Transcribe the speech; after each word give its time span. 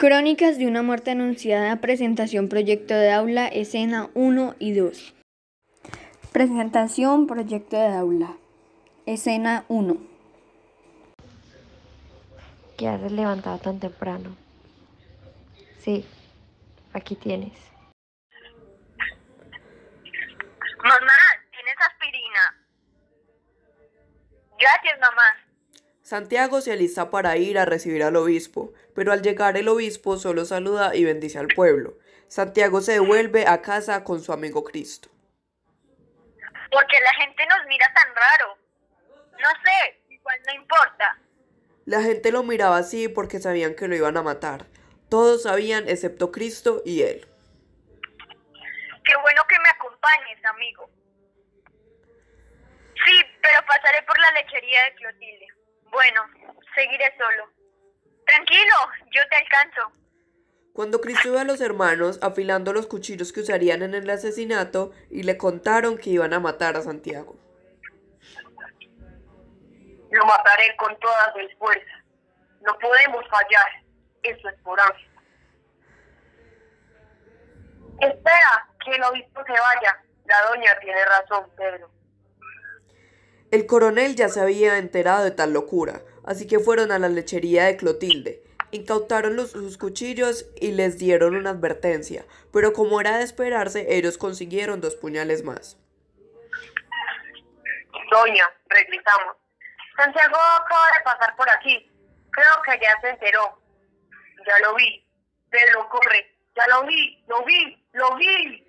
Crónicas 0.00 0.56
de 0.56 0.66
una 0.66 0.80
muerte 0.80 1.10
anunciada, 1.10 1.76
presentación 1.82 2.48
proyecto 2.48 2.94
de 2.94 3.12
aula, 3.12 3.48
escena 3.48 4.08
1 4.14 4.54
y 4.58 4.72
2. 4.72 5.14
Presentación 6.32 7.26
proyecto 7.26 7.76
de 7.76 7.88
aula, 7.88 8.34
escena 9.04 9.66
1. 9.68 9.98
¿Qué 12.78 12.88
haces 12.88 13.12
levantado 13.12 13.58
tan 13.58 13.78
temprano? 13.78 14.34
Sí, 15.80 16.06
aquí 16.94 17.14
tienes. 17.14 17.52
Mamá, 20.82 21.18
¿tienes 21.50 21.76
aspirina? 21.78 22.56
Gracias, 24.58 24.98
mamá. 24.98 25.39
Santiago 26.10 26.60
se 26.60 26.72
alista 26.72 27.08
para 27.08 27.36
ir 27.36 27.56
a 27.56 27.66
recibir 27.66 28.02
al 28.02 28.16
obispo, 28.16 28.72
pero 28.96 29.12
al 29.12 29.22
llegar 29.22 29.56
el 29.56 29.68
obispo 29.68 30.16
solo 30.16 30.44
saluda 30.44 30.96
y 30.96 31.04
bendice 31.04 31.38
al 31.38 31.46
pueblo. 31.46 31.98
Santiago 32.26 32.80
se 32.80 32.94
devuelve 32.94 33.46
a 33.46 33.62
casa 33.62 34.02
con 34.02 34.20
su 34.20 34.32
amigo 34.32 34.64
Cristo. 34.64 35.08
Porque 36.72 36.98
la 37.00 37.14
gente 37.14 37.46
nos 37.46 37.64
mira 37.68 37.86
tan 37.94 38.08
raro. 38.12 38.58
No 39.38 39.50
sé, 39.62 40.02
igual 40.08 40.36
no 40.48 40.54
importa. 40.54 41.16
La 41.84 42.02
gente 42.02 42.32
lo 42.32 42.42
miraba 42.42 42.78
así 42.78 43.06
porque 43.06 43.38
sabían 43.38 43.76
que 43.76 43.86
lo 43.86 43.94
iban 43.94 44.16
a 44.16 44.22
matar. 44.22 44.66
Todos 45.08 45.44
sabían 45.44 45.88
excepto 45.88 46.32
Cristo 46.32 46.82
y 46.84 47.02
él. 47.02 47.24
Qué 49.04 49.14
bueno 49.22 49.42
que 49.48 49.60
me 49.60 49.68
acompañes, 49.68 50.44
amigo. 50.44 50.90
Sí, 53.06 53.24
pero 53.40 53.64
pasaré 53.64 54.02
por 54.02 54.18
la 54.18 54.32
lechería 54.32 54.82
de 54.86 54.94
Clotilde. 54.96 55.59
Bueno, 55.90 56.22
seguiré 56.74 57.14
solo. 57.18 57.48
Tranquilo, 58.26 58.74
yo 59.10 59.22
te 59.28 59.36
alcanzo. 59.36 59.92
Cuando 60.72 61.00
Cristo 61.00 61.38
a 61.38 61.44
los 61.44 61.60
hermanos 61.60 62.18
afilando 62.22 62.72
los 62.72 62.86
cuchillos 62.86 63.32
que 63.32 63.40
usarían 63.40 63.82
en 63.82 63.94
el 63.94 64.08
asesinato 64.08 64.92
y 65.10 65.24
le 65.24 65.36
contaron 65.36 65.98
que 65.98 66.10
iban 66.10 66.32
a 66.32 66.40
matar 66.40 66.76
a 66.76 66.82
Santiago. 66.82 67.36
Lo 70.10 70.24
mataré 70.26 70.74
con 70.76 70.96
todas 70.98 71.34
mis 71.36 71.54
fuerzas. 71.56 72.04
No 72.62 72.76
podemos 72.78 73.24
fallar. 73.28 73.82
Eso 74.22 74.48
es 74.48 74.60
por 74.62 74.80
ángel. 74.80 75.08
Espera, 78.00 78.68
que 78.84 78.92
el 78.92 79.02
obispo 79.02 79.44
se 79.44 79.52
vaya. 79.52 80.02
La 80.24 80.42
doña 80.46 80.78
tiene 80.80 81.04
razón, 81.04 81.50
Pedro. 81.56 81.90
El 83.50 83.66
coronel 83.66 84.14
ya 84.14 84.28
se 84.28 84.40
había 84.40 84.78
enterado 84.78 85.24
de 85.24 85.32
tal 85.32 85.52
locura, 85.52 86.02
así 86.24 86.46
que 86.46 86.60
fueron 86.60 86.92
a 86.92 86.98
la 87.00 87.08
lechería 87.08 87.64
de 87.64 87.76
Clotilde, 87.76 88.44
incautaron 88.70 89.46
sus 89.48 89.76
cuchillos 89.76 90.46
y 90.60 90.70
les 90.70 90.98
dieron 90.98 91.34
una 91.34 91.50
advertencia, 91.50 92.24
pero 92.52 92.72
como 92.72 93.00
era 93.00 93.18
de 93.18 93.24
esperarse, 93.24 93.96
ellos 93.96 94.18
consiguieron 94.18 94.80
dos 94.80 94.94
puñales 94.94 95.42
más. 95.42 95.76
Doña, 98.10 98.48
regresamos. 98.68 99.36
Santiago 99.96 100.36
acaba 100.36 100.86
de 100.96 101.04
pasar 101.04 101.36
por 101.36 101.48
aquí. 101.50 101.90
Creo 102.30 102.62
que 102.64 102.80
ya 102.82 103.00
se 103.00 103.10
enteró. 103.10 103.60
Ya 104.46 104.58
lo 104.60 104.74
vi. 104.74 105.04
Pedro, 105.50 105.88
corre. 105.88 106.34
Ya 106.56 106.66
lo 106.68 106.86
vi, 106.86 107.22
lo 107.28 107.44
vi, 107.44 107.86
lo 107.92 108.16
vi. 108.16 108.59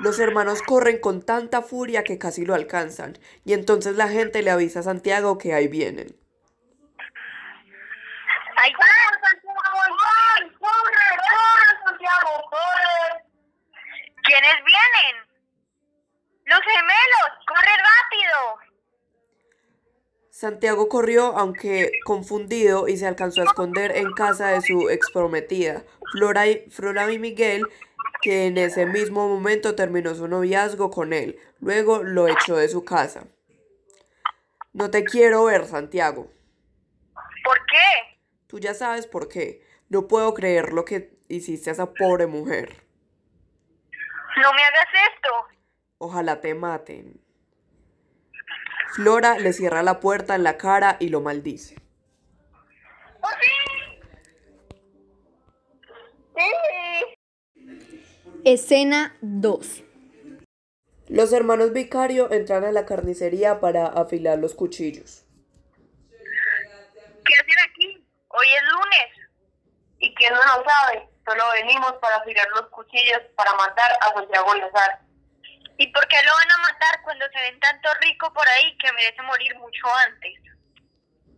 Los 0.00 0.20
hermanos 0.20 0.62
corren 0.62 1.00
con 1.00 1.22
tanta 1.22 1.60
furia 1.60 2.04
que 2.04 2.18
casi 2.18 2.44
lo 2.44 2.54
alcanzan, 2.54 3.18
y 3.44 3.52
entonces 3.52 3.96
la 3.96 4.08
gente 4.08 4.42
le 4.42 4.50
avisa 4.50 4.80
a 4.80 4.84
Santiago 4.84 5.38
que 5.38 5.54
ahí 5.54 5.66
vienen. 5.66 6.16
¡Ahí 8.56 8.72
Santiago! 8.72 9.58
¡Ay, 10.36 10.50
¡Corre, 10.58 11.08
corre, 11.30 11.68
Santiago, 11.84 12.30
corre! 12.50 13.24
¿Quiénes 14.22 14.56
vienen? 14.64 15.28
¡Los 16.44 16.60
gemelos! 16.60 17.30
¡Corre 17.46 17.74
rápido! 17.76 18.68
Santiago 20.30 20.88
corrió, 20.88 21.36
aunque 21.36 21.90
confundido, 22.04 22.86
y 22.86 22.96
se 22.96 23.08
alcanzó 23.08 23.40
a 23.40 23.44
esconder 23.44 23.96
en 23.96 24.12
casa 24.12 24.48
de 24.48 24.60
su 24.60 24.88
exprometida, 24.90 25.82
Flora 26.12 26.46
y, 26.46 26.70
Flora 26.70 27.10
y 27.10 27.18
Miguel, 27.18 27.64
que 28.20 28.46
en 28.46 28.58
ese 28.58 28.86
mismo 28.86 29.28
momento 29.28 29.74
terminó 29.74 30.14
su 30.14 30.28
noviazgo 30.28 30.90
con 30.90 31.12
él. 31.12 31.38
Luego 31.60 32.02
lo 32.02 32.28
echó 32.28 32.56
de 32.56 32.68
su 32.68 32.84
casa. 32.84 33.26
No 34.72 34.90
te 34.90 35.04
quiero 35.04 35.44
ver, 35.44 35.66
Santiago. 35.66 36.30
¿Por 37.44 37.58
qué? 37.66 38.18
Tú 38.46 38.58
ya 38.58 38.74
sabes 38.74 39.06
por 39.06 39.28
qué. 39.28 39.62
No 39.88 40.06
puedo 40.06 40.34
creer 40.34 40.72
lo 40.72 40.84
que 40.84 41.18
hiciste 41.28 41.70
a 41.70 41.72
esa 41.72 41.94
pobre 41.94 42.26
mujer. 42.26 42.84
No 44.36 44.52
me 44.52 44.62
hagas 44.62 44.86
esto. 45.14 45.30
Ojalá 45.98 46.40
te 46.40 46.54
maten. 46.54 47.20
Flora 48.94 49.38
le 49.38 49.52
cierra 49.52 49.82
la 49.82 50.00
puerta 50.00 50.34
en 50.34 50.42
la 50.42 50.56
cara 50.56 50.96
y 51.00 51.08
lo 51.08 51.20
maldice. 51.20 51.76
Escena 58.44 59.16
2. 59.20 59.82
Los 61.08 61.32
hermanos 61.32 61.72
Vicario 61.72 62.30
entran 62.30 62.64
a 62.64 62.70
la 62.70 62.86
carnicería 62.86 63.58
para 63.60 63.86
afilar 63.86 64.38
los 64.38 64.54
cuchillos. 64.54 65.24
¿Qué 66.08 67.34
hacen 67.34 67.58
aquí? 67.68 68.06
Hoy 68.28 68.46
es 68.46 68.62
lunes. 68.62 69.28
¿Y 69.98 70.14
quién 70.14 70.32
no 70.32 70.38
lo 70.38 70.64
sabe? 70.64 71.08
Solo 71.26 71.42
venimos 71.52 71.94
para 72.00 72.16
afilar 72.16 72.46
los 72.54 72.68
cuchillos 72.68 73.20
para 73.36 73.52
matar 73.54 73.90
a 74.00 74.14
Santiago 74.14 74.54
Lazar. 74.54 75.00
¿Y 75.76 75.88
por 75.92 76.06
qué 76.06 76.16
lo 76.24 76.32
van 76.32 76.50
a 76.52 76.72
matar 76.72 77.02
cuando 77.02 77.26
se 77.32 77.40
ven 77.40 77.58
tanto 77.58 77.88
rico 78.02 78.32
por 78.32 78.48
ahí 78.48 78.76
que 78.78 78.92
merece 78.92 79.20
morir 79.22 79.56
mucho 79.58 79.86
antes? 80.06 80.34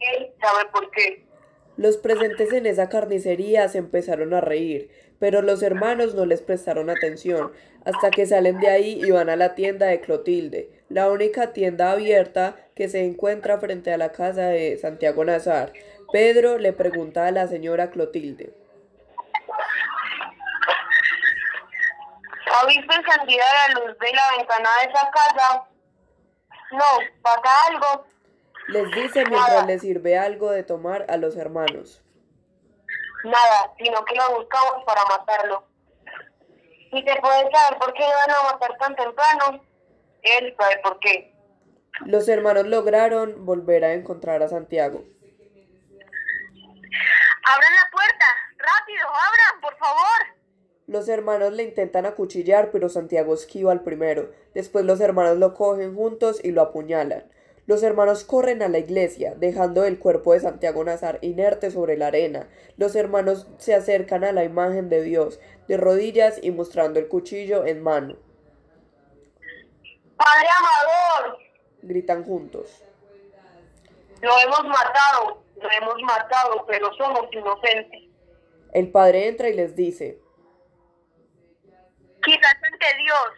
Él 0.01 0.31
sabe 0.41 0.67
por 0.67 0.91
qué. 0.91 1.27
Los 1.77 1.97
presentes 1.97 2.53
en 2.53 2.67
esa 2.67 2.89
carnicería 2.89 3.69
se 3.69 3.79
empezaron 3.79 4.35
a 4.35 4.41
reír, 4.41 4.91
pero 5.19 5.43
los 5.43 5.63
hermanos 5.63 6.15
no 6.15 6.27
les 6.27 6.43
prestaron 6.43 6.91
atención, 6.91 7.53
hasta 7.85 8.11
que 8.11 8.27
salen 8.27 8.61
de 8.61 8.69
ahí 8.69 9.01
y 9.03 9.11
van 9.11 9.31
a 9.31 9.37
la 9.37 9.55
tienda 9.55 9.87
de 9.87 10.01
Clotilde, 10.01 10.71
la 10.89 11.11
única 11.11 11.53
tienda 11.53 11.93
abierta 11.93 12.57
que 12.75 12.89
se 12.89 13.05
encuentra 13.05 13.59
frente 13.59 13.93
a 13.93 13.99
la 13.99 14.13
casa 14.13 14.49
de 14.49 14.77
Santiago 14.79 15.25
Nazar. 15.25 15.73
Pedro 16.13 16.59
le 16.59 16.73
pregunta 16.73 17.27
a 17.27 17.31
la 17.31 17.47
señora 17.47 17.91
Clotilde. 17.91 18.53
¿Ha 22.53 22.67
visto 22.67 22.93
encendida 22.93 23.45
la 23.69 23.75
luz 23.81 23.99
de 23.99 24.13
la 24.13 24.37
ventana 24.37 24.69
de 24.83 24.91
esa 24.91 25.11
casa? 25.11 25.69
No, 26.73 27.23
¿pasa 27.23 27.51
algo? 27.69 28.10
Les 28.71 28.91
dice 28.93 29.25
mientras 29.29 29.67
les 29.67 29.81
sirve 29.81 30.17
algo 30.17 30.51
de 30.51 30.63
tomar 30.63 31.05
a 31.09 31.17
los 31.17 31.37
hermanos. 31.37 32.05
Nada, 33.25 33.75
sino 33.79 34.05
que 34.05 34.15
lo 34.15 34.37
buscamos 34.37 34.85
para 34.87 35.05
matarlo. 35.07 35.65
¿Y 36.93 37.05
te 37.05 37.21
puedes 37.21 37.51
saber 37.53 37.79
por 37.79 37.93
qué 37.95 38.03
lo 38.03 38.09
van 38.09 38.31
a 38.31 38.53
matar 38.53 38.79
tan 38.79 38.95
temprano? 38.95 39.65
Él 40.23 40.55
sabe 40.57 40.79
por 40.83 41.01
qué. 41.01 41.35
Los 42.07 42.29
hermanos 42.29 42.67
lograron 42.67 43.45
volver 43.45 43.85
a 43.85 43.93
encontrar 43.93 44.43
a 44.43 44.49
Santiago. 44.49 45.05
¡Abran 47.45 47.75
la 47.75 47.91
puerta! 47.91 48.27
¡Rápido, 48.57 49.09
abran, 49.09 49.61
por 49.61 49.77
favor! 49.79 50.41
Los 50.87 51.09
hermanos 51.09 51.53
le 51.53 51.65
intentan 51.65 52.07
acuchillar, 52.07 52.71
pero 52.71 52.89
Santiago 52.89 53.35
esquiva 53.35 53.73
al 53.73 53.83
primero. 53.83 54.31
Después 54.55 54.85
los 54.85 55.01
hermanos 55.01 55.39
lo 55.39 55.55
cogen 55.55 55.95
juntos 55.95 56.41
y 56.43 56.53
lo 56.53 56.63
apuñalan. 56.63 57.31
Los 57.71 57.85
hermanos 57.85 58.25
corren 58.25 58.63
a 58.63 58.69
la 58.69 58.79
iglesia, 58.79 59.35
dejando 59.37 59.85
el 59.85 60.01
cuerpo 60.01 60.33
de 60.33 60.41
Santiago 60.41 60.83
Nazar 60.83 61.21
inerte 61.23 61.71
sobre 61.71 61.97
la 61.97 62.09
arena. 62.09 62.49
Los 62.77 62.97
hermanos 62.97 63.47
se 63.59 63.77
acercan 63.77 64.25
a 64.25 64.33
la 64.33 64.43
imagen 64.43 64.89
de 64.89 65.05
Dios, 65.05 65.39
de 65.69 65.77
rodillas 65.77 66.41
y 66.43 66.51
mostrando 66.51 66.99
el 66.99 67.07
cuchillo 67.07 67.65
en 67.65 67.81
mano. 67.81 68.17
¡Padre 70.17 70.49
Amador! 70.59 71.39
Gritan 71.83 72.25
juntos. 72.25 72.83
Lo 74.21 74.33
hemos 74.41 74.65
matado, 74.65 75.45
lo 75.55 75.69
hemos 75.71 76.03
matado, 76.03 76.67
pero 76.67 76.93
somos 76.95 77.29
inocentes. 77.31 78.01
El 78.73 78.91
padre 78.91 79.29
entra 79.29 79.49
y 79.49 79.55
les 79.55 79.77
dice, 79.77 80.19
Quizás 82.21 82.57
ante 82.73 82.97
Dios. 83.01 83.31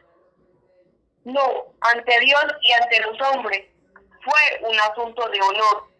No, 1.24 1.74
ante 1.82 2.18
Dios 2.20 2.46
y 2.62 2.72
ante 2.72 3.00
los 3.02 3.20
hombres. 3.20 3.71
Fue 4.24 4.68
un 4.68 4.78
asunto 4.78 5.28
de 5.28 5.40
honor. 5.40 5.91